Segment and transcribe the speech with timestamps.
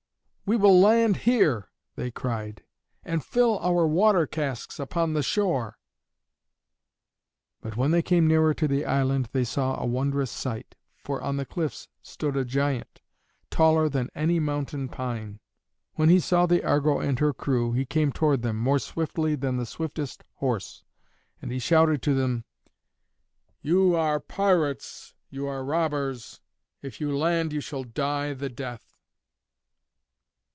[0.43, 2.65] "We will land here," they cried,
[3.05, 5.77] "and fill our water casks upon the shore."
[7.61, 10.75] But when they came nearer to the island they saw a wondrous sight.
[11.05, 12.99] For on the cliffs stood a giant,
[13.49, 15.39] taller than any mountain pine.
[15.93, 19.55] When he saw the Argo and her crew he came toward them, more swiftly than
[19.55, 20.83] the swiftest horse,
[21.41, 22.43] and he shouted to them,
[23.61, 26.41] "You are pirates, you are robbers!
[26.81, 28.89] If you land you shall die the death."